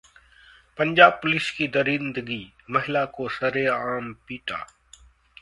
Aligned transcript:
Punjab 0.79 1.19
police 1.21 1.49
की 1.51 1.67
दरिंदगी, 1.67 2.41
महिला 2.71 3.05
को 3.15 3.29
सरेआम 3.29 4.13
पीटा 4.27 4.65